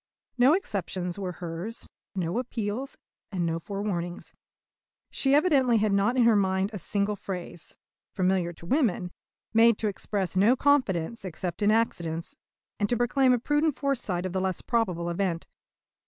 [0.35, 2.97] No exceptions were hers, no appeals,
[3.31, 4.33] and no forewarnings.
[5.11, 7.75] She evidently had not in her mind a single phrase,
[8.15, 9.11] familiar to women,
[9.53, 12.35] made to express no confidence except in accidents,
[12.79, 15.45] and to proclaim a prudent foresight of the less probable event.